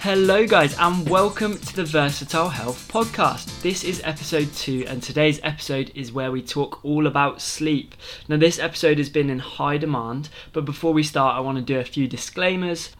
Hello, 0.00 0.46
guys, 0.46 0.74
and 0.78 1.06
welcome 1.10 1.58
to 1.58 1.76
the 1.76 1.84
Versatile 1.84 2.48
Health 2.48 2.90
Podcast. 2.90 3.60
This 3.60 3.84
is 3.84 4.00
episode 4.02 4.50
two, 4.54 4.86
and 4.88 5.02
today's 5.02 5.38
episode 5.42 5.92
is 5.94 6.10
where 6.10 6.32
we 6.32 6.40
talk 6.40 6.82
all 6.82 7.06
about 7.06 7.42
sleep. 7.42 7.94
Now, 8.26 8.38
this 8.38 8.58
episode 8.58 8.96
has 8.96 9.10
been 9.10 9.28
in 9.28 9.40
high 9.40 9.76
demand, 9.76 10.30
but 10.54 10.64
before 10.64 10.94
we 10.94 11.02
start, 11.02 11.36
I 11.36 11.40
want 11.40 11.58
to 11.58 11.62
do 11.62 11.78
a 11.78 11.84
few 11.84 12.08
disclaimers. 12.08 12.96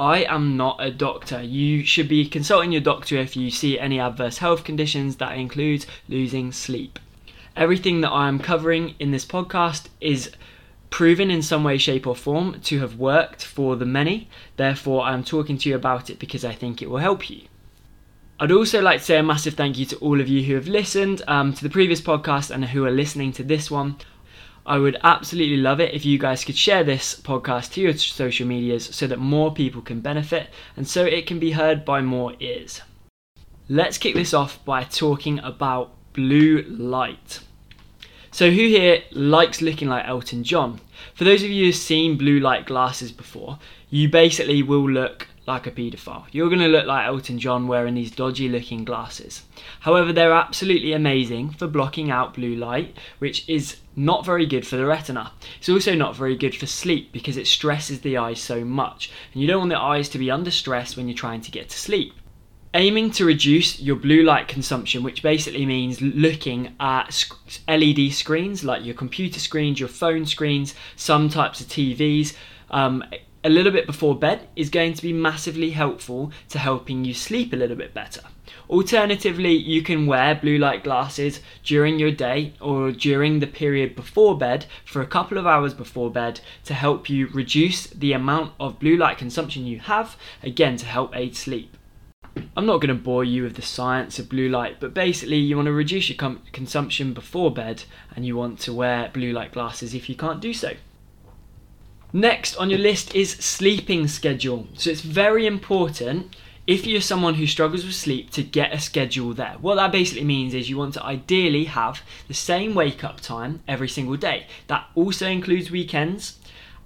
I 0.00 0.24
am 0.24 0.56
not 0.56 0.78
a 0.82 0.90
doctor. 0.90 1.42
You 1.42 1.84
should 1.84 2.08
be 2.08 2.26
consulting 2.26 2.72
your 2.72 2.80
doctor 2.80 3.18
if 3.18 3.36
you 3.36 3.50
see 3.50 3.78
any 3.78 4.00
adverse 4.00 4.38
health 4.38 4.64
conditions 4.64 5.16
that 5.16 5.36
includes 5.36 5.86
losing 6.08 6.50
sleep. 6.52 6.98
Everything 7.56 8.00
that 8.00 8.10
I 8.10 8.26
am 8.26 8.38
covering 8.38 8.94
in 8.98 9.10
this 9.10 9.26
podcast 9.26 9.88
is 10.00 10.30
proven 10.90 11.30
in 11.30 11.42
some 11.42 11.64
way, 11.64 11.78
shape, 11.78 12.06
or 12.06 12.16
form 12.16 12.60
to 12.62 12.80
have 12.80 12.96
worked 12.96 13.44
for 13.44 13.76
the 13.76 13.86
many. 13.86 14.28
Therefore, 14.56 15.02
I'm 15.02 15.24
talking 15.24 15.58
to 15.58 15.68
you 15.68 15.76
about 15.76 16.10
it 16.10 16.18
because 16.18 16.44
I 16.44 16.54
think 16.54 16.80
it 16.80 16.90
will 16.90 16.98
help 16.98 17.28
you. 17.28 17.42
I'd 18.40 18.52
also 18.52 18.80
like 18.80 19.00
to 19.00 19.04
say 19.04 19.18
a 19.18 19.22
massive 19.22 19.54
thank 19.54 19.78
you 19.78 19.84
to 19.86 19.96
all 19.96 20.20
of 20.20 20.28
you 20.28 20.44
who 20.44 20.54
have 20.54 20.68
listened 20.68 21.22
um, 21.26 21.52
to 21.54 21.62
the 21.62 21.70
previous 21.70 22.00
podcast 22.00 22.50
and 22.50 22.64
who 22.64 22.84
are 22.84 22.90
listening 22.90 23.32
to 23.32 23.42
this 23.42 23.70
one. 23.70 23.96
I 24.64 24.78
would 24.78 24.98
absolutely 25.02 25.56
love 25.56 25.80
it 25.80 25.94
if 25.94 26.04
you 26.04 26.18
guys 26.18 26.44
could 26.44 26.56
share 26.56 26.84
this 26.84 27.18
podcast 27.18 27.72
to 27.72 27.80
your 27.80 27.94
social 27.94 28.46
medias 28.46 28.94
so 28.94 29.06
that 29.06 29.18
more 29.18 29.52
people 29.52 29.82
can 29.82 30.00
benefit 30.00 30.50
and 30.76 30.86
so 30.86 31.04
it 31.04 31.26
can 31.26 31.38
be 31.38 31.52
heard 31.52 31.84
by 31.84 32.00
more 32.02 32.34
ears. 32.38 32.82
Let's 33.68 33.98
kick 33.98 34.14
this 34.14 34.34
off 34.34 34.64
by 34.64 34.84
talking 34.84 35.40
about 35.40 35.94
blue 36.12 36.62
light. 36.68 37.40
So, 38.38 38.52
who 38.52 38.68
here 38.68 39.02
likes 39.10 39.60
looking 39.60 39.88
like 39.88 40.06
Elton 40.06 40.44
John? 40.44 40.80
For 41.12 41.24
those 41.24 41.42
of 41.42 41.50
you 41.50 41.64
who've 41.64 41.74
seen 41.74 42.16
blue 42.16 42.38
light 42.38 42.66
glasses 42.66 43.10
before, 43.10 43.58
you 43.90 44.08
basically 44.08 44.62
will 44.62 44.88
look 44.88 45.26
like 45.48 45.66
a 45.66 45.72
paedophile. 45.72 46.26
You're 46.30 46.48
going 46.48 46.60
to 46.60 46.68
look 46.68 46.86
like 46.86 47.04
Elton 47.04 47.40
John 47.40 47.66
wearing 47.66 47.96
these 47.96 48.12
dodgy 48.12 48.48
looking 48.48 48.84
glasses. 48.84 49.42
However, 49.80 50.12
they're 50.12 50.32
absolutely 50.32 50.92
amazing 50.92 51.50
for 51.50 51.66
blocking 51.66 52.12
out 52.12 52.34
blue 52.34 52.54
light, 52.54 52.96
which 53.18 53.48
is 53.48 53.78
not 53.96 54.24
very 54.24 54.46
good 54.46 54.64
for 54.64 54.76
the 54.76 54.86
retina. 54.86 55.32
It's 55.58 55.68
also 55.68 55.96
not 55.96 56.14
very 56.14 56.36
good 56.36 56.54
for 56.54 56.66
sleep 56.66 57.10
because 57.10 57.36
it 57.36 57.48
stresses 57.48 58.02
the 58.02 58.18
eyes 58.18 58.38
so 58.38 58.64
much, 58.64 59.10
and 59.32 59.42
you 59.42 59.48
don't 59.48 59.62
want 59.62 59.70
the 59.70 59.80
eyes 59.80 60.08
to 60.10 60.18
be 60.18 60.30
under 60.30 60.52
stress 60.52 60.96
when 60.96 61.08
you're 61.08 61.16
trying 61.16 61.40
to 61.40 61.50
get 61.50 61.70
to 61.70 61.76
sleep 61.76 62.12
aiming 62.74 63.10
to 63.12 63.24
reduce 63.24 63.80
your 63.80 63.96
blue 63.96 64.22
light 64.22 64.48
consumption, 64.48 65.02
which 65.02 65.22
basically 65.22 65.64
means 65.64 66.00
looking 66.02 66.74
at 66.78 67.26
LED 67.66 68.12
screens 68.12 68.64
like 68.64 68.84
your 68.84 68.94
computer 68.94 69.40
screens, 69.40 69.80
your 69.80 69.88
phone 69.88 70.26
screens, 70.26 70.74
some 70.96 71.28
types 71.28 71.60
of 71.60 71.66
TVs. 71.68 72.34
Um, 72.70 73.04
a 73.44 73.48
little 73.48 73.72
bit 73.72 73.86
before 73.86 74.18
bed 74.18 74.48
is 74.56 74.68
going 74.68 74.92
to 74.94 75.02
be 75.02 75.12
massively 75.12 75.70
helpful 75.70 76.32
to 76.50 76.58
helping 76.58 77.04
you 77.04 77.14
sleep 77.14 77.52
a 77.52 77.56
little 77.56 77.76
bit 77.76 77.94
better. 77.94 78.20
Alternatively, 78.68 79.52
you 79.54 79.82
can 79.82 80.06
wear 80.06 80.34
blue 80.34 80.58
light 80.58 80.84
glasses 80.84 81.40
during 81.62 81.98
your 81.98 82.10
day 82.10 82.52
or 82.60 82.92
during 82.92 83.38
the 83.38 83.46
period 83.46 83.96
before 83.96 84.36
bed 84.36 84.66
for 84.84 85.00
a 85.00 85.06
couple 85.06 85.38
of 85.38 85.46
hours 85.46 85.72
before 85.72 86.10
bed 86.10 86.40
to 86.64 86.74
help 86.74 87.08
you 87.08 87.28
reduce 87.28 87.86
the 87.86 88.12
amount 88.12 88.52
of 88.60 88.78
blue 88.78 88.96
light 88.96 89.16
consumption 89.16 89.64
you 89.66 89.78
have, 89.78 90.16
again 90.42 90.76
to 90.76 90.84
help 90.84 91.16
aid 91.16 91.34
sleep. 91.34 91.77
I'm 92.56 92.66
not 92.66 92.78
going 92.78 92.94
to 92.96 93.02
bore 93.02 93.24
you 93.24 93.42
with 93.42 93.56
the 93.56 93.62
science 93.62 94.18
of 94.18 94.28
blue 94.28 94.48
light, 94.48 94.78
but 94.80 94.94
basically, 94.94 95.36
you 95.36 95.56
want 95.56 95.66
to 95.66 95.72
reduce 95.72 96.08
your 96.08 96.16
com- 96.16 96.42
consumption 96.52 97.14
before 97.14 97.52
bed 97.52 97.84
and 98.14 98.26
you 98.26 98.36
want 98.36 98.58
to 98.60 98.72
wear 98.72 99.10
blue 99.12 99.32
light 99.32 99.52
glasses 99.52 99.94
if 99.94 100.08
you 100.08 100.14
can't 100.14 100.40
do 100.40 100.52
so. 100.52 100.74
Next 102.12 102.56
on 102.56 102.70
your 102.70 102.78
list 102.78 103.14
is 103.14 103.30
sleeping 103.32 104.08
schedule. 104.08 104.66
So 104.74 104.90
it's 104.90 105.02
very 105.02 105.46
important 105.46 106.34
if 106.66 106.86
you're 106.86 107.00
someone 107.00 107.34
who 107.34 107.46
struggles 107.46 107.84
with 107.84 107.94
sleep 107.94 108.30
to 108.30 108.42
get 108.42 108.74
a 108.74 108.80
schedule 108.80 109.32
there. 109.34 109.56
What 109.60 109.76
that 109.76 109.92
basically 109.92 110.24
means 110.24 110.52
is 110.54 110.68
you 110.68 110.76
want 110.76 110.94
to 110.94 111.04
ideally 111.04 111.64
have 111.64 112.02
the 112.28 112.34
same 112.34 112.74
wake 112.74 113.04
up 113.04 113.20
time 113.20 113.62
every 113.66 113.88
single 113.88 114.16
day. 114.16 114.46
That 114.66 114.86
also 114.94 115.26
includes 115.26 115.70
weekends 115.70 116.37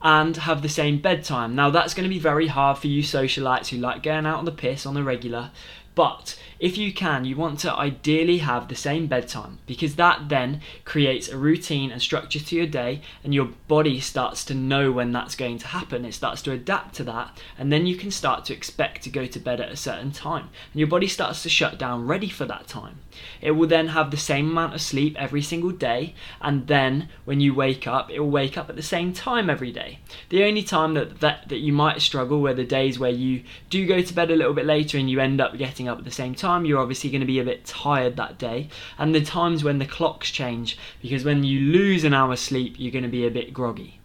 and 0.02 0.36
have 0.36 0.62
the 0.62 0.68
same 0.68 0.98
bedtime. 0.98 1.54
Now, 1.54 1.70
that's 1.70 1.94
going 1.94 2.04
to 2.04 2.14
be 2.14 2.18
very 2.18 2.48
hard 2.48 2.78
for 2.78 2.88
you 2.88 3.02
socialites 3.02 3.68
who 3.68 3.76
like 3.76 4.02
going 4.02 4.26
out 4.26 4.38
on 4.38 4.44
the 4.44 4.52
piss 4.52 4.84
on 4.84 4.94
the 4.94 5.02
regular, 5.02 5.50
but 5.94 6.38
if 6.62 6.78
you 6.78 6.92
can, 6.92 7.24
you 7.24 7.34
want 7.34 7.58
to 7.58 7.74
ideally 7.74 8.38
have 8.38 8.68
the 8.68 8.76
same 8.76 9.08
bedtime 9.08 9.58
because 9.66 9.96
that 9.96 10.28
then 10.28 10.60
creates 10.84 11.28
a 11.28 11.36
routine 11.36 11.90
and 11.90 12.00
structure 12.00 12.38
to 12.38 12.54
your 12.54 12.68
day, 12.68 13.02
and 13.24 13.34
your 13.34 13.46
body 13.66 13.98
starts 13.98 14.44
to 14.44 14.54
know 14.54 14.92
when 14.92 15.10
that's 15.10 15.34
going 15.34 15.58
to 15.58 15.66
happen. 15.66 16.04
It 16.04 16.14
starts 16.14 16.40
to 16.42 16.52
adapt 16.52 16.94
to 16.94 17.04
that, 17.04 17.36
and 17.58 17.72
then 17.72 17.84
you 17.86 17.96
can 17.96 18.12
start 18.12 18.44
to 18.44 18.54
expect 18.54 19.02
to 19.02 19.10
go 19.10 19.26
to 19.26 19.40
bed 19.40 19.60
at 19.60 19.72
a 19.72 19.76
certain 19.76 20.12
time, 20.12 20.50
and 20.72 20.78
your 20.78 20.86
body 20.86 21.08
starts 21.08 21.42
to 21.42 21.48
shut 21.48 21.80
down 21.80 22.06
ready 22.06 22.28
for 22.28 22.44
that 22.44 22.68
time. 22.68 23.00
It 23.40 23.50
will 23.50 23.66
then 23.66 23.88
have 23.88 24.12
the 24.12 24.16
same 24.16 24.48
amount 24.48 24.74
of 24.74 24.80
sleep 24.80 25.16
every 25.18 25.42
single 25.42 25.72
day, 25.72 26.14
and 26.40 26.68
then 26.68 27.08
when 27.24 27.40
you 27.40 27.54
wake 27.54 27.88
up, 27.88 28.08
it 28.08 28.20
will 28.20 28.30
wake 28.30 28.56
up 28.56 28.70
at 28.70 28.76
the 28.76 28.82
same 28.82 29.12
time 29.12 29.50
every 29.50 29.72
day. 29.72 29.98
The 30.28 30.44
only 30.44 30.62
time 30.62 30.94
that, 30.94 31.18
that, 31.18 31.48
that 31.48 31.58
you 31.58 31.72
might 31.72 32.00
struggle 32.02 32.40
were 32.40 32.54
the 32.54 32.64
days 32.64 33.00
where 33.00 33.10
you 33.10 33.42
do 33.68 33.84
go 33.84 34.00
to 34.00 34.14
bed 34.14 34.30
a 34.30 34.36
little 34.36 34.54
bit 34.54 34.64
later 34.64 34.96
and 34.96 35.10
you 35.10 35.18
end 35.18 35.40
up 35.40 35.58
getting 35.58 35.88
up 35.88 35.98
at 35.98 36.04
the 36.04 36.12
same 36.12 36.36
time 36.36 36.51
you're 36.60 36.78
obviously 36.78 37.10
going 37.10 37.20
to 37.20 37.26
be 37.26 37.38
a 37.38 37.44
bit 37.44 37.64
tired 37.64 38.16
that 38.16 38.38
day. 38.38 38.68
And 38.98 39.14
the 39.14 39.22
times 39.22 39.64
when 39.64 39.78
the 39.78 39.86
clocks 39.86 40.30
change, 40.30 40.78
because 41.00 41.24
when 41.24 41.44
you 41.44 41.72
lose 41.72 42.04
an 42.04 42.14
hour's 42.14 42.40
sleep, 42.40 42.74
you're 42.78 42.92
going 42.92 43.02
to 43.02 43.08
be 43.08 43.26
a 43.26 43.30
bit 43.30 43.52
groggy. 43.52 43.98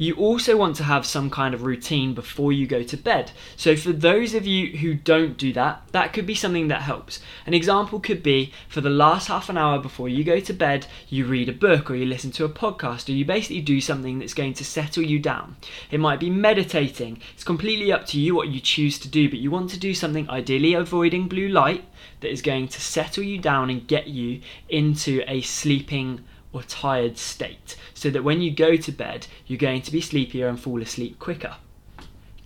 You 0.00 0.14
also 0.14 0.56
want 0.56 0.76
to 0.76 0.84
have 0.84 1.04
some 1.04 1.28
kind 1.28 1.54
of 1.54 1.64
routine 1.64 2.14
before 2.14 2.52
you 2.52 2.68
go 2.68 2.84
to 2.84 2.96
bed. 2.96 3.32
So, 3.56 3.74
for 3.74 3.90
those 3.90 4.32
of 4.32 4.46
you 4.46 4.78
who 4.78 4.94
don't 4.94 5.36
do 5.36 5.52
that, 5.54 5.82
that 5.90 6.12
could 6.12 6.24
be 6.24 6.36
something 6.36 6.68
that 6.68 6.82
helps. 6.82 7.18
An 7.46 7.52
example 7.52 7.98
could 7.98 8.22
be 8.22 8.52
for 8.68 8.80
the 8.80 8.90
last 8.90 9.26
half 9.26 9.48
an 9.48 9.58
hour 9.58 9.80
before 9.80 10.08
you 10.08 10.22
go 10.22 10.38
to 10.38 10.52
bed, 10.52 10.86
you 11.08 11.26
read 11.26 11.48
a 11.48 11.52
book 11.52 11.90
or 11.90 11.96
you 11.96 12.06
listen 12.06 12.30
to 12.30 12.44
a 12.44 12.48
podcast 12.48 13.08
or 13.08 13.12
you 13.12 13.24
basically 13.24 13.60
do 13.60 13.80
something 13.80 14.20
that's 14.20 14.34
going 14.34 14.54
to 14.54 14.64
settle 14.64 15.02
you 15.02 15.18
down. 15.18 15.56
It 15.90 15.98
might 15.98 16.20
be 16.20 16.30
meditating. 16.30 17.20
It's 17.34 17.42
completely 17.42 17.90
up 17.90 18.06
to 18.06 18.20
you 18.20 18.36
what 18.36 18.50
you 18.50 18.60
choose 18.60 19.00
to 19.00 19.08
do, 19.08 19.28
but 19.28 19.40
you 19.40 19.50
want 19.50 19.70
to 19.70 19.80
do 19.80 19.94
something 19.94 20.30
ideally 20.30 20.74
avoiding 20.74 21.26
blue 21.26 21.48
light 21.48 21.84
that 22.20 22.30
is 22.30 22.40
going 22.40 22.68
to 22.68 22.80
settle 22.80 23.24
you 23.24 23.38
down 23.38 23.68
and 23.68 23.88
get 23.88 24.06
you 24.06 24.42
into 24.68 25.24
a 25.26 25.40
sleeping 25.40 26.24
or 26.52 26.62
tired 26.62 27.18
state, 27.18 27.76
so 27.94 28.10
that 28.10 28.24
when 28.24 28.40
you 28.40 28.50
go 28.50 28.76
to 28.76 28.92
bed, 28.92 29.26
you're 29.46 29.58
going 29.58 29.82
to 29.82 29.92
be 29.92 30.00
sleepier 30.00 30.48
and 30.48 30.58
fall 30.58 30.80
asleep 30.80 31.18
quicker. 31.18 31.56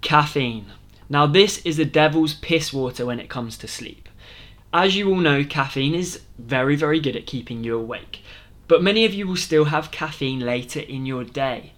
Caffeine. 0.01 0.67
Now, 1.09 1.27
this 1.27 1.59
is 1.65 1.77
the 1.77 1.85
devil's 1.85 2.35
piss 2.35 2.73
water 2.73 3.07
when 3.07 3.21
it 3.21 3.29
comes 3.29 3.57
to 3.59 3.69
sleep. 3.69 4.09
As 4.73 4.97
you 4.97 5.09
all 5.09 5.21
know, 5.21 5.45
caffeine 5.45 5.95
is 5.95 6.23
very, 6.39 6.77
very 6.77 6.99
good 6.99 7.17
at 7.17 7.27
keeping 7.27 7.63
you 7.63 7.79
awake, 7.79 8.21
but 8.67 8.83
many 8.83 9.05
of 9.05 9.15
you 9.15 9.27
will 9.27 9.37
still 9.37 9.67
have 9.67 9.91
caffeine 9.91 10.41
later 10.41 10.81
in 10.81 11.07
your 11.07 11.25
day. 11.25 11.75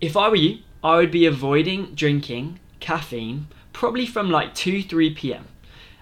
If 0.00 0.16
I 0.16 0.28
were 0.28 0.36
you, 0.36 0.58
I 0.82 0.96
would 0.96 1.10
be 1.10 1.26
avoiding 1.26 1.94
drinking 1.94 2.60
caffeine 2.80 3.46
probably 3.72 4.06
from 4.06 4.30
like 4.30 4.54
2 4.54 4.82
3 4.82 5.14
pm. 5.14 5.46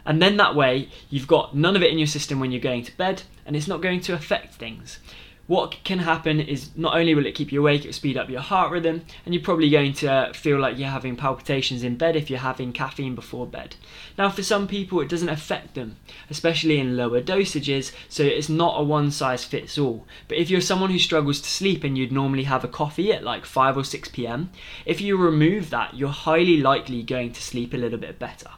And 0.07 0.23
then 0.23 0.37
that 0.39 0.55
way, 0.55 0.89
you've 1.11 1.27
got 1.27 1.55
none 1.55 1.77
of 1.77 1.83
it 1.83 1.91
in 1.91 1.99
your 1.99 2.07
system 2.07 2.41
when 2.41 2.53
you're 2.53 2.61
going 2.61 2.85
to 2.85 2.97
bed, 2.97 3.25
and 3.45 3.55
it's 3.55 3.69
not 3.69 3.83
going 3.83 4.01
to 4.03 4.15
affect 4.15 4.55
things 4.55 4.99
what 5.47 5.77
can 5.85 6.01
happen 6.01 6.41
is 6.41 6.71
not 6.77 6.97
only 6.97 7.15
will 7.15 7.27
it 7.27 7.37
keep 7.37 7.53
you 7.53 7.61
awake, 7.61 7.85
it 7.85 7.89
will 7.89 7.93
speed 7.93 8.17
up 8.17 8.29
your 8.29 8.41
heart 8.41 8.73
rhythm, 8.73 9.03
and 9.25 9.33
you're 9.33 9.45
probably 9.45 9.71
going 9.71 9.93
to 9.95 10.33
feel 10.35 10.59
like 10.59 10.77
you're 10.77 10.89
having 10.89 11.15
palpitations 11.15 11.85
in 11.85 11.97
bed 11.97 12.17
if 12.17 12.29
you're 12.29 12.41
having 12.41 12.73
caffeine 12.73 13.15
before 13.15 13.47
bed. 13.47 13.77
Now, 14.19 14.29
for 14.29 14.43
some 14.43 14.67
people, 14.67 15.01
it 15.01 15.09
doesn't 15.09 15.29
affect 15.29 15.75
them, 15.75 15.97
especially 16.31 16.81
in 16.81 16.97
lower 16.97 17.21
dosages, 17.21 17.93
so 18.09 18.25
it's 18.25 18.49
not 18.49 18.81
a 18.81 18.83
one 18.83 19.11
size 19.13 19.45
fits 19.45 19.79
all. 19.79 20.05
But 20.27 20.39
if 20.39 20.51
you're 20.51 20.61
someone 20.61 20.91
who 20.91 20.99
struggles 20.99 21.41
to 21.41 21.49
sleep 21.49 21.85
and 21.85 21.97
you'd 21.97 22.13
normally 22.13 22.45
have 22.45 22.65
a 22.65 22.69
coffee 22.69 23.13
at 23.13 23.23
like 23.23 23.47
5 23.47 23.77
or 23.77 23.85
6 23.85 24.09
pm, 24.09 24.51
if 24.85 25.01
you 25.01 25.17
remove 25.17 25.71
that, 25.71 25.95
you're 25.95 26.09
highly 26.09 26.57
likely 26.59 27.03
going 27.03 27.33
to 27.33 27.43
sleep 27.43 27.73
a 27.73 27.79
little 27.79 27.99
bit 27.99 28.19
better. 28.19 28.51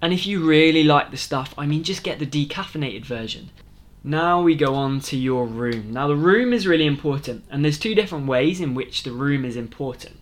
And 0.00 0.12
if 0.12 0.26
you 0.26 0.46
really 0.46 0.84
like 0.84 1.10
the 1.10 1.16
stuff, 1.16 1.52
I 1.58 1.66
mean, 1.66 1.82
just 1.82 2.04
get 2.04 2.20
the 2.20 2.26
decaffeinated 2.26 3.04
version. 3.04 3.50
Now 4.04 4.42
we 4.42 4.54
go 4.54 4.74
on 4.74 5.00
to 5.00 5.16
your 5.16 5.46
room. 5.46 5.92
Now, 5.92 6.06
the 6.06 6.16
room 6.16 6.52
is 6.52 6.66
really 6.66 6.86
important, 6.86 7.44
and 7.50 7.64
there's 7.64 7.78
two 7.78 7.94
different 7.94 8.26
ways 8.26 8.60
in 8.60 8.74
which 8.74 9.02
the 9.02 9.12
room 9.12 9.44
is 9.44 9.56
important. 9.56 10.16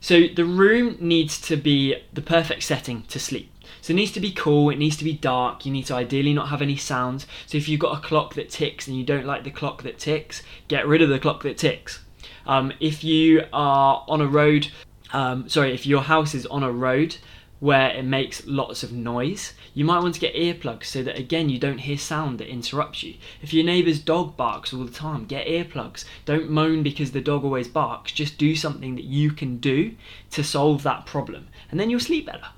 So, 0.00 0.28
the 0.28 0.44
room 0.44 0.96
needs 1.00 1.40
to 1.42 1.56
be 1.56 1.96
the 2.12 2.22
perfect 2.22 2.62
setting 2.62 3.02
to 3.04 3.18
sleep. 3.18 3.50
So, 3.80 3.92
it 3.92 3.96
needs 3.96 4.12
to 4.12 4.20
be 4.20 4.30
cool, 4.30 4.70
it 4.70 4.78
needs 4.78 4.96
to 4.98 5.04
be 5.04 5.12
dark, 5.12 5.66
you 5.66 5.72
need 5.72 5.86
to 5.86 5.94
ideally 5.94 6.34
not 6.34 6.50
have 6.50 6.62
any 6.62 6.76
sounds. 6.76 7.26
So, 7.46 7.58
if 7.58 7.68
you've 7.68 7.80
got 7.80 7.98
a 7.98 8.00
clock 8.00 8.34
that 8.34 8.50
ticks 8.50 8.86
and 8.86 8.96
you 8.96 9.04
don't 9.04 9.26
like 9.26 9.42
the 9.42 9.50
clock 9.50 9.82
that 9.82 9.98
ticks, 9.98 10.42
get 10.68 10.86
rid 10.86 11.02
of 11.02 11.08
the 11.08 11.18
clock 11.18 11.42
that 11.42 11.58
ticks. 11.58 12.00
Um, 12.46 12.72
if 12.78 13.02
you 13.02 13.44
are 13.52 14.04
on 14.06 14.20
a 14.20 14.26
road, 14.26 14.68
um, 15.12 15.48
sorry, 15.48 15.74
if 15.74 15.84
your 15.84 16.02
house 16.02 16.32
is 16.32 16.46
on 16.46 16.62
a 16.62 16.70
road 16.70 17.16
where 17.58 17.90
it 17.90 18.04
makes 18.04 18.46
lots 18.46 18.82
of 18.82 18.92
noise, 18.92 19.54
you 19.72 19.84
might 19.84 20.00
want 20.02 20.14
to 20.14 20.20
get 20.20 20.34
earplugs 20.34 20.84
so 20.84 21.02
that 21.02 21.18
again 21.18 21.48
you 21.48 21.58
don't 21.58 21.78
hear 21.78 21.96
sound 21.96 22.38
that 22.38 22.48
interrupts 22.48 23.02
you. 23.02 23.14
If 23.40 23.54
your 23.54 23.64
neighbour's 23.64 23.98
dog 23.98 24.36
barks 24.36 24.74
all 24.74 24.84
the 24.84 24.92
time, 24.92 25.24
get 25.24 25.46
earplugs. 25.46 26.04
Don't 26.24 26.50
moan 26.50 26.82
because 26.82 27.12
the 27.12 27.20
dog 27.20 27.44
always 27.44 27.68
barks. 27.68 28.12
Just 28.12 28.38
do 28.38 28.54
something 28.54 28.94
that 28.96 29.04
you 29.04 29.30
can 29.30 29.56
do 29.58 29.94
to 30.32 30.44
solve 30.44 30.82
that 30.82 31.06
problem, 31.06 31.48
and 31.70 31.80
then 31.80 31.88
you'll 31.90 32.00
sleep 32.00 32.26
better. 32.26 32.48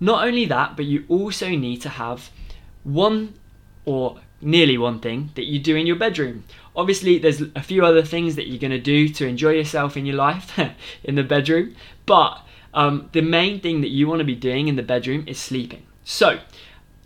Not 0.00 0.26
only 0.26 0.44
that, 0.44 0.76
but 0.76 0.84
you 0.84 1.04
also 1.08 1.48
need 1.50 1.82
to 1.82 1.88
have 1.88 2.30
one 2.84 3.34
or 3.84 4.20
nearly 4.40 4.78
one 4.78 5.00
thing 5.00 5.30
that 5.34 5.46
you 5.46 5.58
do 5.58 5.74
in 5.74 5.86
your 5.86 5.96
bedroom. 5.96 6.44
Obviously, 6.76 7.18
there's 7.18 7.42
a 7.56 7.62
few 7.62 7.84
other 7.84 8.02
things 8.02 8.36
that 8.36 8.46
you're 8.46 8.60
going 8.60 8.70
to 8.70 8.78
do 8.78 9.08
to 9.08 9.26
enjoy 9.26 9.50
yourself 9.50 9.96
in 9.96 10.06
your 10.06 10.16
life 10.16 10.56
in 11.04 11.16
the 11.16 11.24
bedroom, 11.24 11.74
but 12.06 12.40
um, 12.74 13.08
the 13.12 13.22
main 13.22 13.60
thing 13.60 13.80
that 13.80 13.90
you 13.90 14.06
want 14.06 14.20
to 14.20 14.24
be 14.24 14.34
doing 14.34 14.68
in 14.68 14.76
the 14.76 14.82
bedroom 14.82 15.24
is 15.26 15.38
sleeping. 15.38 15.84
So, 16.04 16.40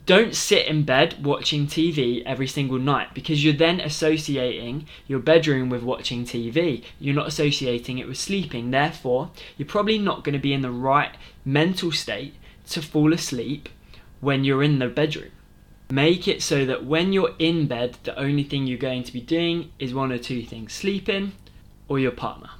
don't 0.04 0.34
sit 0.34 0.66
in 0.66 0.82
bed 0.82 1.24
watching 1.24 1.68
TV 1.68 2.24
every 2.24 2.48
single 2.48 2.78
night 2.78 3.14
because 3.14 3.44
you're 3.44 3.52
then 3.52 3.80
associating 3.80 4.86
your 5.06 5.20
bedroom 5.20 5.68
with 5.68 5.84
watching 5.84 6.24
TV. 6.24 6.82
You're 6.98 7.14
not 7.14 7.28
associating 7.28 7.98
it 7.98 8.08
with 8.08 8.18
sleeping. 8.18 8.70
Therefore, 8.72 9.30
you're 9.56 9.68
probably 9.68 9.98
not 9.98 10.24
going 10.24 10.32
to 10.32 10.40
be 10.40 10.52
in 10.52 10.62
the 10.62 10.72
right 10.72 11.16
mental 11.44 11.92
state 11.92 12.34
to 12.70 12.82
fall 12.82 13.12
asleep 13.12 13.68
when 14.20 14.42
you're 14.42 14.62
in 14.62 14.80
the 14.80 14.88
bedroom. 14.88 15.30
Make 15.90 16.26
it 16.26 16.42
so 16.42 16.64
that 16.66 16.84
when 16.84 17.12
you're 17.12 17.34
in 17.38 17.68
bed, 17.68 17.98
the 18.02 18.18
only 18.18 18.42
thing 18.42 18.66
you're 18.66 18.78
going 18.78 19.04
to 19.04 19.12
be 19.12 19.20
doing 19.20 19.70
is 19.78 19.94
one 19.94 20.10
or 20.10 20.18
two 20.18 20.42
things 20.42 20.72
sleeping 20.72 21.32
or 21.86 21.98
your 21.98 22.12
partner. 22.12 22.50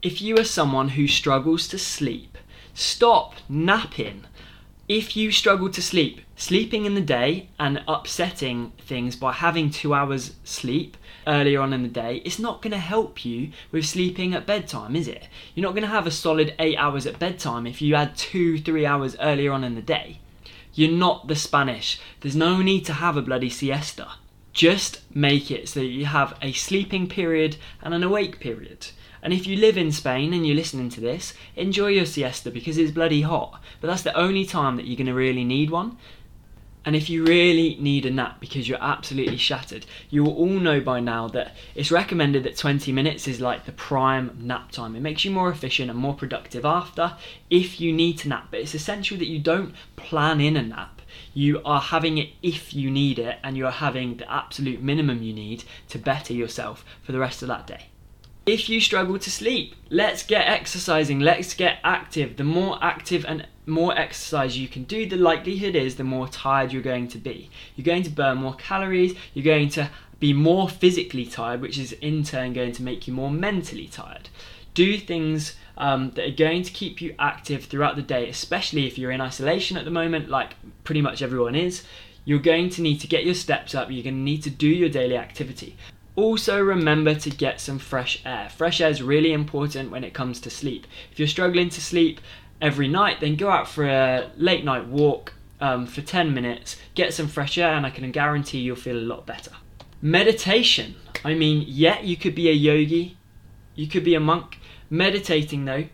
If 0.00 0.22
you 0.22 0.38
are 0.38 0.44
someone 0.44 0.90
who 0.90 1.08
struggles 1.08 1.66
to 1.68 1.78
sleep, 1.78 2.38
stop 2.72 3.34
napping 3.48 4.26
if 4.88 5.14
you 5.16 5.30
struggle 5.30 5.68
to 5.70 5.82
sleep, 5.82 6.22
sleeping 6.34 6.86
in 6.86 6.94
the 6.94 7.02
day 7.02 7.50
and 7.60 7.82
upsetting 7.86 8.72
things 8.78 9.16
by 9.16 9.32
having 9.32 9.70
two 9.70 9.92
hours 9.92 10.36
sleep 10.44 10.96
earlier 11.26 11.60
on 11.60 11.74
in 11.74 11.82
the 11.82 11.88
day, 11.88 12.22
it's 12.24 12.38
not 12.38 12.62
going 12.62 12.70
to 12.70 12.78
help 12.78 13.22
you 13.22 13.50
with 13.70 13.84
sleeping 13.84 14.32
at 14.32 14.46
bedtime, 14.46 14.96
is 14.96 15.06
it? 15.06 15.28
You're 15.54 15.66
not 15.66 15.74
going 15.74 15.82
to 15.82 15.88
have 15.88 16.06
a 16.06 16.10
solid 16.10 16.54
eight 16.58 16.78
hours 16.78 17.04
at 17.04 17.18
bedtime 17.18 17.66
if 17.66 17.82
you 17.82 17.94
add 17.94 18.16
two, 18.16 18.58
three 18.58 18.86
hours 18.86 19.14
earlier 19.20 19.52
on 19.52 19.62
in 19.62 19.74
the 19.74 19.82
day. 19.82 20.20
You're 20.72 20.90
not 20.90 21.28
the 21.28 21.36
Spanish. 21.36 22.00
There's 22.20 22.36
no 22.36 22.62
need 22.62 22.86
to 22.86 22.94
have 22.94 23.18
a 23.18 23.22
bloody 23.22 23.50
siesta. 23.50 24.12
Just 24.54 25.02
make 25.14 25.50
it 25.50 25.68
so 25.68 25.80
that 25.80 25.86
you 25.86 26.06
have 26.06 26.38
a 26.40 26.52
sleeping 26.52 27.08
period 27.08 27.56
and 27.82 27.92
an 27.92 28.02
awake 28.02 28.40
period. 28.40 28.88
And 29.22 29.32
if 29.32 29.46
you 29.46 29.56
live 29.56 29.76
in 29.76 29.92
Spain 29.92 30.32
and 30.32 30.46
you're 30.46 30.56
listening 30.56 30.88
to 30.90 31.00
this, 31.00 31.34
enjoy 31.56 31.88
your 31.88 32.06
siesta 32.06 32.50
because 32.50 32.78
it's 32.78 32.92
bloody 32.92 33.22
hot. 33.22 33.60
But 33.80 33.88
that's 33.88 34.02
the 34.02 34.16
only 34.16 34.44
time 34.44 34.76
that 34.76 34.86
you're 34.86 34.96
going 34.96 35.06
to 35.06 35.14
really 35.14 35.44
need 35.44 35.70
one. 35.70 35.96
And 36.84 36.96
if 36.96 37.10
you 37.10 37.24
really 37.24 37.76
need 37.78 38.06
a 38.06 38.10
nap 38.10 38.40
because 38.40 38.66
you're 38.66 38.82
absolutely 38.82 39.36
shattered, 39.36 39.84
you 40.08 40.24
will 40.24 40.34
all 40.34 40.46
know 40.46 40.80
by 40.80 41.00
now 41.00 41.28
that 41.28 41.54
it's 41.74 41.90
recommended 41.90 42.44
that 42.44 42.56
20 42.56 42.92
minutes 42.92 43.28
is 43.28 43.42
like 43.42 43.66
the 43.66 43.72
prime 43.72 44.38
nap 44.40 44.70
time. 44.70 44.96
It 44.96 45.02
makes 45.02 45.24
you 45.24 45.30
more 45.30 45.50
efficient 45.50 45.90
and 45.90 45.98
more 45.98 46.14
productive 46.14 46.64
after 46.64 47.14
if 47.50 47.78
you 47.78 47.92
need 47.92 48.16
to 48.18 48.28
nap. 48.28 48.48
But 48.50 48.60
it's 48.60 48.74
essential 48.74 49.18
that 49.18 49.26
you 49.26 49.38
don't 49.38 49.74
plan 49.96 50.40
in 50.40 50.56
a 50.56 50.62
nap. 50.62 51.02
You 51.34 51.60
are 51.64 51.80
having 51.80 52.16
it 52.16 52.30
if 52.42 52.72
you 52.72 52.90
need 52.90 53.18
it, 53.18 53.38
and 53.42 53.56
you 53.56 53.66
are 53.66 53.72
having 53.72 54.16
the 54.16 54.32
absolute 54.32 54.80
minimum 54.80 55.22
you 55.22 55.32
need 55.32 55.64
to 55.88 55.98
better 55.98 56.32
yourself 56.32 56.84
for 57.02 57.12
the 57.12 57.18
rest 57.18 57.42
of 57.42 57.48
that 57.48 57.66
day. 57.66 57.88
If 58.48 58.70
you 58.70 58.80
struggle 58.80 59.18
to 59.18 59.30
sleep, 59.30 59.74
let's 59.90 60.22
get 60.22 60.48
exercising, 60.48 61.20
let's 61.20 61.52
get 61.52 61.80
active. 61.84 62.38
The 62.38 62.44
more 62.44 62.78
active 62.80 63.26
and 63.28 63.46
more 63.66 63.94
exercise 63.94 64.56
you 64.56 64.68
can 64.68 64.84
do, 64.84 65.04
the 65.04 65.18
likelihood 65.18 65.76
is 65.76 65.96
the 65.96 66.04
more 66.04 66.28
tired 66.28 66.72
you're 66.72 66.80
going 66.80 67.08
to 67.08 67.18
be. 67.18 67.50
You're 67.76 67.84
going 67.84 68.04
to 68.04 68.10
burn 68.10 68.38
more 68.38 68.54
calories, 68.54 69.14
you're 69.34 69.44
going 69.44 69.68
to 69.72 69.90
be 70.18 70.32
more 70.32 70.66
physically 70.66 71.26
tired, 71.26 71.60
which 71.60 71.76
is 71.76 71.92
in 71.92 72.24
turn 72.24 72.54
going 72.54 72.72
to 72.72 72.82
make 72.82 73.06
you 73.06 73.12
more 73.12 73.30
mentally 73.30 73.86
tired. 73.86 74.30
Do 74.72 74.96
things 74.96 75.54
um, 75.76 76.12
that 76.12 76.28
are 76.28 76.34
going 76.34 76.62
to 76.62 76.72
keep 76.72 77.02
you 77.02 77.14
active 77.18 77.66
throughout 77.66 77.96
the 77.96 78.02
day, 78.02 78.30
especially 78.30 78.86
if 78.86 78.96
you're 78.96 79.10
in 79.10 79.20
isolation 79.20 79.76
at 79.76 79.84
the 79.84 79.90
moment, 79.90 80.30
like 80.30 80.54
pretty 80.84 81.02
much 81.02 81.20
everyone 81.20 81.54
is. 81.54 81.84
You're 82.24 82.38
going 82.38 82.70
to 82.70 82.80
need 82.80 83.02
to 83.02 83.06
get 83.06 83.26
your 83.26 83.34
steps 83.34 83.74
up, 83.74 83.90
you're 83.90 84.04
going 84.04 84.14
to 84.14 84.20
need 84.22 84.42
to 84.44 84.50
do 84.50 84.68
your 84.68 84.88
daily 84.88 85.18
activity. 85.18 85.76
Also, 86.18 86.60
remember 86.60 87.14
to 87.14 87.30
get 87.30 87.60
some 87.60 87.78
fresh 87.78 88.20
air. 88.26 88.48
Fresh 88.48 88.80
air 88.80 88.90
is 88.90 89.00
really 89.00 89.32
important 89.32 89.92
when 89.92 90.02
it 90.02 90.12
comes 90.12 90.40
to 90.40 90.50
sleep. 90.50 90.84
If 91.12 91.20
you're 91.20 91.28
struggling 91.28 91.68
to 91.68 91.80
sleep 91.80 92.20
every 92.60 92.88
night, 92.88 93.20
then 93.20 93.36
go 93.36 93.50
out 93.50 93.68
for 93.68 93.86
a 93.86 94.28
late 94.36 94.64
night 94.64 94.88
walk 94.88 95.34
um, 95.60 95.86
for 95.86 96.00
10 96.02 96.34
minutes, 96.34 96.74
get 96.96 97.14
some 97.14 97.28
fresh 97.28 97.56
air, 97.56 97.72
and 97.72 97.86
I 97.86 97.90
can 97.90 98.10
guarantee 98.10 98.58
you'll 98.58 98.74
feel 98.74 98.98
a 98.98 98.98
lot 98.98 99.26
better. 99.26 99.52
Meditation. 100.02 100.96
I 101.24 101.34
mean, 101.34 101.64
yeah, 101.68 102.00
you 102.00 102.16
could 102.16 102.34
be 102.34 102.48
a 102.48 102.52
yogi, 102.52 103.16
you 103.76 103.86
could 103.86 104.02
be 104.02 104.16
a 104.16 104.20
monk. 104.20 104.58
Meditating, 104.90 105.66
though, 105.66 105.84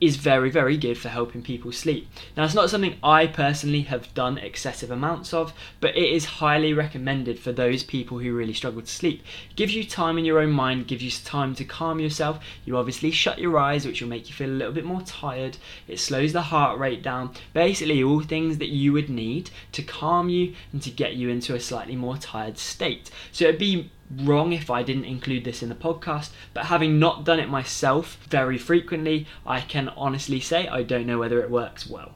is 0.00 0.16
very, 0.16 0.50
very 0.50 0.76
good 0.76 0.98
for 0.98 1.08
helping 1.08 1.42
people 1.42 1.72
sleep. 1.72 2.08
Now, 2.36 2.44
it's 2.44 2.54
not 2.54 2.68
something 2.68 2.98
I 3.02 3.26
personally 3.26 3.82
have 3.82 4.12
done 4.12 4.36
excessive 4.36 4.90
amounts 4.90 5.32
of, 5.32 5.54
but 5.80 5.96
it 5.96 6.12
is 6.12 6.24
highly 6.26 6.74
recommended 6.74 7.38
for 7.38 7.52
those 7.52 7.82
people 7.82 8.18
who 8.18 8.36
really 8.36 8.52
struggle 8.52 8.82
to 8.82 8.86
sleep. 8.86 9.22
Gives 9.54 9.74
you 9.74 9.84
time 9.84 10.18
in 10.18 10.26
your 10.26 10.38
own 10.38 10.50
mind, 10.50 10.86
gives 10.86 11.02
you 11.02 11.10
time 11.24 11.54
to 11.54 11.64
calm 11.64 11.98
yourself. 11.98 12.44
You 12.66 12.76
obviously 12.76 13.10
shut 13.10 13.38
your 13.38 13.58
eyes, 13.58 13.86
which 13.86 14.02
will 14.02 14.08
make 14.08 14.28
you 14.28 14.34
feel 14.34 14.50
a 14.50 14.52
little 14.52 14.74
bit 14.74 14.84
more 14.84 15.00
tired. 15.00 15.56
It 15.88 15.98
slows 15.98 16.34
the 16.34 16.42
heart 16.42 16.78
rate 16.78 17.02
down. 17.02 17.32
Basically, 17.54 18.02
all 18.02 18.20
things 18.20 18.58
that 18.58 18.68
you 18.68 18.92
would 18.92 19.08
need 19.08 19.50
to 19.72 19.82
calm 19.82 20.28
you 20.28 20.54
and 20.72 20.82
to 20.82 20.90
get 20.90 21.14
you 21.14 21.30
into 21.30 21.54
a 21.54 21.60
slightly 21.60 21.96
more 21.96 22.18
tired 22.18 22.58
state. 22.58 23.10
So 23.32 23.46
it'd 23.46 23.58
be 23.58 23.90
wrong 24.14 24.52
if 24.52 24.70
I 24.70 24.82
didn't 24.82 25.04
include 25.04 25.44
this 25.44 25.62
in 25.62 25.68
the 25.68 25.74
podcast, 25.74 26.30
but 26.54 26.66
having 26.66 26.98
not 26.98 27.24
done 27.24 27.40
it 27.40 27.48
myself 27.48 28.18
very 28.28 28.58
frequently, 28.58 29.26
I 29.46 29.60
can 29.60 29.88
honestly 29.90 30.40
say 30.40 30.68
I 30.68 30.82
don't 30.82 31.06
know 31.06 31.18
whether 31.18 31.40
it 31.40 31.50
works 31.50 31.86
well. 31.86 32.12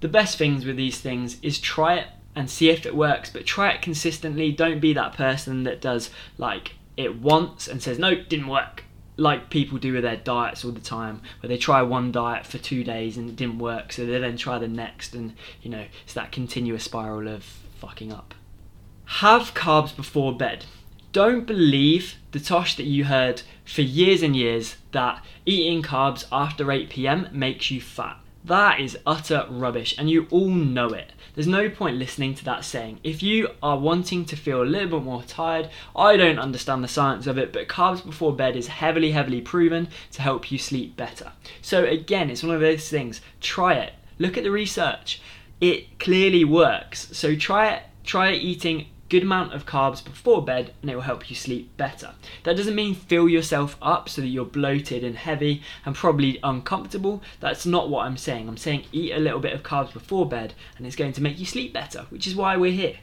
The 0.00 0.08
best 0.08 0.36
things 0.36 0.64
with 0.64 0.76
these 0.76 1.00
things 1.00 1.38
is 1.42 1.58
try 1.58 1.94
it 1.94 2.08
and 2.34 2.50
see 2.50 2.68
if 2.68 2.84
it 2.84 2.94
works, 2.94 3.30
but 3.30 3.46
try 3.46 3.70
it 3.70 3.80
consistently. 3.80 4.52
Don't 4.52 4.78
be 4.80 4.92
that 4.92 5.14
person 5.14 5.64
that 5.64 5.80
does 5.80 6.10
like 6.36 6.72
it 6.96 7.16
once 7.16 7.66
and 7.66 7.82
says, 7.82 7.98
no, 7.98 8.14
didn't 8.14 8.48
work. 8.48 8.84
Like 9.16 9.48
people 9.48 9.78
do 9.78 9.94
with 9.94 10.02
their 10.02 10.16
diets 10.16 10.62
all 10.62 10.72
the 10.72 10.80
time, 10.80 11.22
where 11.40 11.48
they 11.48 11.56
try 11.56 11.80
one 11.80 12.12
diet 12.12 12.44
for 12.44 12.58
two 12.58 12.84
days 12.84 13.16
and 13.16 13.30
it 13.30 13.36
didn't 13.36 13.58
work, 13.58 13.90
so 13.92 14.04
they 14.04 14.18
then 14.18 14.36
try 14.36 14.58
the 14.58 14.68
next, 14.68 15.14
and 15.14 15.32
you 15.62 15.70
know, 15.70 15.86
it's 16.04 16.12
that 16.12 16.32
continuous 16.32 16.84
spiral 16.84 17.26
of 17.26 17.42
fucking 17.78 18.12
up. 18.12 18.34
Have 19.06 19.54
carbs 19.54 19.96
before 19.96 20.36
bed 20.36 20.66
don't 21.16 21.46
believe 21.46 22.16
the 22.32 22.38
tosh 22.38 22.76
that 22.76 22.84
you 22.84 23.06
heard 23.06 23.40
for 23.64 23.80
years 23.80 24.22
and 24.22 24.36
years 24.36 24.76
that 24.92 25.24
eating 25.46 25.82
carbs 25.82 26.26
after 26.30 26.70
8 26.70 26.90
pm 26.90 27.26
makes 27.32 27.70
you 27.70 27.80
fat. 27.80 28.18
That 28.44 28.80
is 28.80 28.98
utter 29.06 29.46
rubbish, 29.48 29.94
and 29.96 30.10
you 30.10 30.26
all 30.30 30.50
know 30.50 30.88
it. 30.88 31.14
There's 31.34 31.46
no 31.46 31.70
point 31.70 31.96
listening 31.96 32.34
to 32.34 32.44
that 32.44 32.66
saying. 32.66 33.00
If 33.02 33.22
you 33.22 33.48
are 33.62 33.78
wanting 33.78 34.26
to 34.26 34.36
feel 34.36 34.62
a 34.62 34.64
little 34.64 34.98
bit 34.98 35.04
more 35.04 35.22
tired, 35.22 35.70
I 35.96 36.18
don't 36.18 36.38
understand 36.38 36.84
the 36.84 36.88
science 36.88 37.26
of 37.26 37.38
it, 37.38 37.50
but 37.50 37.66
carbs 37.66 38.04
before 38.04 38.36
bed 38.36 38.54
is 38.54 38.66
heavily, 38.66 39.12
heavily 39.12 39.40
proven 39.40 39.88
to 40.12 40.20
help 40.20 40.52
you 40.52 40.58
sleep 40.58 40.98
better. 40.98 41.32
So, 41.62 41.86
again, 41.86 42.28
it's 42.28 42.42
one 42.42 42.54
of 42.54 42.60
those 42.60 42.90
things. 42.90 43.22
Try 43.40 43.72
it. 43.76 43.94
Look 44.18 44.36
at 44.36 44.44
the 44.44 44.50
research. 44.50 45.22
It 45.62 45.98
clearly 45.98 46.44
works. 46.44 47.08
So, 47.16 47.34
try 47.34 47.70
it. 47.70 47.84
Try 48.04 48.34
eating 48.34 48.88
good 49.08 49.22
amount 49.22 49.54
of 49.54 49.66
carbs 49.66 50.02
before 50.02 50.44
bed 50.44 50.72
and 50.80 50.90
it 50.90 50.94
will 50.94 51.02
help 51.02 51.28
you 51.30 51.36
sleep 51.36 51.76
better. 51.76 52.14
That 52.44 52.56
doesn't 52.56 52.74
mean 52.74 52.94
fill 52.94 53.28
yourself 53.28 53.76
up 53.80 54.08
so 54.08 54.20
that 54.20 54.28
you're 54.28 54.44
bloated 54.44 55.04
and 55.04 55.16
heavy 55.16 55.62
and 55.84 55.94
probably 55.94 56.38
uncomfortable. 56.42 57.22
That's 57.40 57.66
not 57.66 57.88
what 57.88 58.06
I'm 58.06 58.16
saying. 58.16 58.48
I'm 58.48 58.56
saying 58.56 58.84
eat 58.92 59.12
a 59.12 59.18
little 59.18 59.40
bit 59.40 59.52
of 59.52 59.62
carbs 59.62 59.92
before 59.92 60.28
bed 60.28 60.54
and 60.76 60.86
it's 60.86 60.96
going 60.96 61.12
to 61.12 61.22
make 61.22 61.38
you 61.38 61.46
sleep 61.46 61.72
better, 61.72 62.06
which 62.10 62.26
is 62.26 62.34
why 62.34 62.56
we're 62.56 62.72
here. 62.72 62.98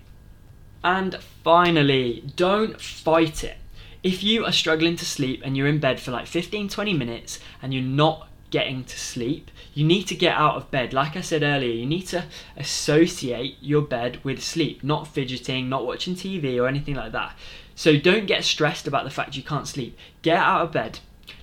And 0.84 1.16
finally, 1.44 2.24
don't 2.36 2.80
fight 2.82 3.44
it. 3.44 3.58
If 4.04 4.22
you 4.22 4.44
are 4.46 4.52
struggling 4.52 4.98
to 4.98 5.06
sleep 5.06 5.42
and 5.46 5.56
you're 5.56 5.68
in 5.68 5.80
bed 5.80 6.02
for 6.02 6.12
like 6.12 6.28
15 6.28 6.68
20 6.68 6.94
minutes 6.94 7.40
and 7.62 7.74
you're 7.74 7.82
not 7.82 8.28
getting 8.54 8.84
to 8.84 9.00
sleep. 9.00 9.50
You 9.74 9.84
need 9.84 10.04
to 10.04 10.16
get 10.16 10.38
out 10.38 10.56
of 10.56 10.70
bed. 10.70 10.94
Like 10.94 11.18
I 11.18 11.22
said 11.22 11.42
earlier, 11.42 11.74
you 11.74 11.88
need 11.88 12.04
to 12.10 12.26
associate 12.56 13.58
your 13.62 13.82
bed 13.82 14.24
with 14.24 14.44
sleep, 14.44 14.84
not 14.84 15.08
fidgeting, 15.08 15.70
not 15.70 15.88
watching 15.88 16.14
TV 16.14 16.62
or 16.62 16.68
anything 16.68 16.94
like 16.94 17.14
that. 17.14 17.36
So 17.74 17.98
don't 17.98 18.28
get 18.28 18.44
stressed 18.44 18.88
about 18.88 19.06
the 19.06 19.10
fact 19.10 19.36
you 19.36 19.42
can't 19.42 19.68
sleep. 19.68 19.98
Get 20.22 20.38
out 20.38 20.62
of 20.62 20.72
bed, 20.72 21.00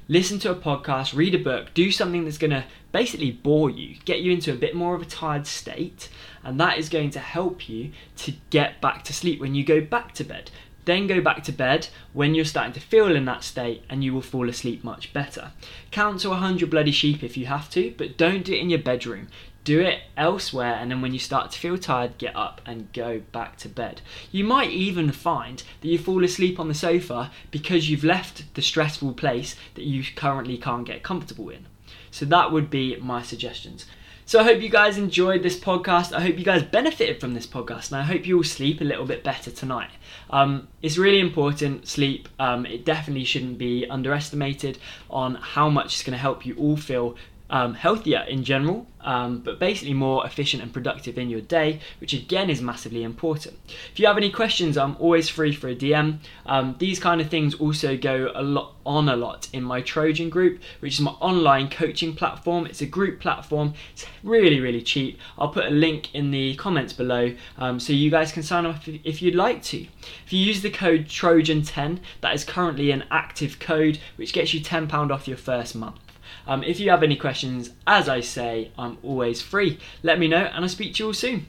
listen 0.06 0.38
to 0.38 0.52
a 0.52 0.54
podcast, 0.54 1.12
read 1.12 1.34
a 1.34 1.38
book, 1.40 1.74
do 1.74 1.90
something 1.90 2.24
that's 2.24 2.38
going 2.38 2.52
to 2.52 2.64
basically 2.92 3.32
bore 3.32 3.70
you, 3.70 3.96
get 4.04 4.20
you 4.20 4.30
into 4.30 4.52
a 4.52 4.56
bit 4.56 4.76
more 4.76 4.94
of 4.94 5.02
a 5.02 5.04
tired 5.04 5.48
state, 5.48 6.10
and 6.44 6.60
that 6.60 6.78
is 6.78 6.88
going 6.88 7.10
to 7.10 7.18
help 7.18 7.68
you 7.68 7.90
to 8.18 8.34
get 8.50 8.80
back 8.80 9.02
to 9.02 9.12
sleep 9.12 9.40
when 9.40 9.56
you 9.56 9.64
go 9.64 9.80
back 9.80 10.14
to 10.14 10.22
bed. 10.22 10.52
Then 10.90 11.06
go 11.06 11.20
back 11.20 11.44
to 11.44 11.52
bed 11.52 11.86
when 12.12 12.34
you're 12.34 12.44
starting 12.44 12.72
to 12.72 12.80
feel 12.80 13.14
in 13.14 13.24
that 13.26 13.44
state 13.44 13.84
and 13.88 14.02
you 14.02 14.12
will 14.12 14.20
fall 14.20 14.48
asleep 14.48 14.82
much 14.82 15.12
better. 15.12 15.52
Count 15.92 16.18
to 16.22 16.30
100 16.30 16.68
bloody 16.68 16.90
sheep 16.90 17.22
if 17.22 17.36
you 17.36 17.46
have 17.46 17.70
to, 17.70 17.94
but 17.96 18.16
don't 18.16 18.44
do 18.44 18.54
it 18.54 18.58
in 18.58 18.70
your 18.70 18.80
bedroom. 18.80 19.28
Do 19.62 19.78
it 19.78 20.00
elsewhere, 20.16 20.74
and 20.74 20.90
then 20.90 21.00
when 21.00 21.12
you 21.12 21.20
start 21.20 21.52
to 21.52 21.58
feel 21.60 21.78
tired, 21.78 22.18
get 22.18 22.34
up 22.34 22.60
and 22.66 22.92
go 22.92 23.20
back 23.30 23.56
to 23.58 23.68
bed. 23.68 24.00
You 24.32 24.42
might 24.42 24.70
even 24.70 25.12
find 25.12 25.62
that 25.80 25.86
you 25.86 25.96
fall 25.96 26.24
asleep 26.24 26.58
on 26.58 26.66
the 26.66 26.74
sofa 26.74 27.30
because 27.52 27.88
you've 27.88 28.02
left 28.02 28.52
the 28.54 28.60
stressful 28.60 29.12
place 29.12 29.54
that 29.76 29.84
you 29.84 30.02
currently 30.16 30.58
can't 30.58 30.88
get 30.88 31.04
comfortable 31.04 31.50
in. 31.50 31.66
So, 32.10 32.24
that 32.24 32.50
would 32.50 32.68
be 32.68 32.96
my 32.96 33.22
suggestions. 33.22 33.86
So 34.30 34.38
I 34.38 34.44
hope 34.44 34.62
you 34.62 34.68
guys 34.68 34.96
enjoyed 34.96 35.42
this 35.42 35.58
podcast. 35.58 36.12
I 36.12 36.20
hope 36.20 36.38
you 36.38 36.44
guys 36.44 36.62
benefited 36.62 37.18
from 37.18 37.34
this 37.34 37.48
podcast, 37.48 37.90
and 37.90 38.00
I 38.00 38.04
hope 38.04 38.28
you 38.28 38.36
all 38.36 38.44
sleep 38.44 38.80
a 38.80 38.84
little 38.84 39.04
bit 39.04 39.24
better 39.24 39.50
tonight. 39.50 39.90
Um, 40.30 40.68
it's 40.82 40.96
really 40.96 41.18
important, 41.18 41.88
sleep. 41.88 42.28
Um, 42.38 42.64
it 42.64 42.84
definitely 42.84 43.24
shouldn't 43.24 43.58
be 43.58 43.86
underestimated 43.90 44.78
on 45.10 45.34
how 45.34 45.68
much 45.68 45.94
it's 45.94 46.04
going 46.04 46.12
to 46.12 46.18
help 46.18 46.46
you 46.46 46.54
all 46.54 46.76
feel 46.76 47.16
um, 47.50 47.74
healthier 47.74 48.24
in 48.28 48.44
general, 48.44 48.86
um, 49.02 49.40
but 49.40 49.58
basically 49.58 49.94
more 49.94 50.24
efficient 50.24 50.62
and 50.62 50.72
productive 50.72 51.18
in 51.18 51.28
your 51.28 51.40
day, 51.40 51.80
which 52.00 52.12
again 52.12 52.48
is 52.48 52.62
massively 52.62 53.02
important. 53.02 53.58
If 53.92 53.98
you 53.98 54.06
have 54.06 54.16
any 54.16 54.30
questions, 54.30 54.78
I'm 54.78 54.96
always 54.98 55.28
free 55.28 55.54
for 55.54 55.68
a 55.68 55.74
DM. 55.74 56.18
Um, 56.46 56.76
these 56.78 56.98
kind 56.98 57.20
of 57.20 57.28
things 57.28 57.54
also 57.54 57.96
go 57.96 58.30
a 58.34 58.42
lot 58.42 58.74
on 58.86 59.08
a 59.08 59.16
lot 59.16 59.48
in 59.52 59.62
my 59.62 59.80
Trojan 59.80 60.30
group, 60.30 60.60
which 60.80 60.94
is 60.94 61.00
my 61.00 61.12
online 61.12 61.68
coaching 61.68 62.14
platform. 62.14 62.66
It's 62.66 62.80
a 62.80 62.86
group 62.86 63.20
platform. 63.20 63.74
It's 63.92 64.06
really 64.22 64.60
really 64.60 64.82
cheap. 64.82 65.18
I'll 65.38 65.48
put 65.48 65.66
a 65.66 65.70
link 65.70 66.14
in 66.14 66.30
the 66.30 66.54
comments 66.56 66.92
below 66.92 67.34
um, 67.58 67.80
so 67.80 67.92
you 67.92 68.10
guys 68.10 68.32
can 68.32 68.42
sign 68.42 68.66
up 68.66 68.86
if 68.86 69.20
you'd 69.20 69.34
like 69.34 69.62
to. 69.64 69.86
If 70.24 70.32
you 70.32 70.38
use 70.38 70.62
the 70.62 70.70
code 70.70 71.06
Trojan10, 71.06 71.98
that 72.20 72.34
is 72.34 72.44
currently 72.44 72.90
an 72.90 73.04
active 73.10 73.58
code 73.58 73.98
which 74.16 74.32
gets 74.32 74.54
you 74.54 74.60
£10 74.60 75.10
off 75.10 75.26
your 75.26 75.36
first 75.36 75.74
month. 75.74 76.09
Um, 76.50 76.64
if 76.64 76.80
you 76.80 76.90
have 76.90 77.04
any 77.04 77.14
questions, 77.14 77.70
as 77.86 78.08
I 78.08 78.20
say, 78.22 78.72
I'm 78.76 78.98
always 79.04 79.40
free. 79.40 79.78
Let 80.02 80.18
me 80.18 80.26
know 80.26 80.46
and 80.52 80.64
I'll 80.64 80.68
speak 80.68 80.94
to 80.94 81.04
you 81.04 81.06
all 81.06 81.14
soon. 81.14 81.46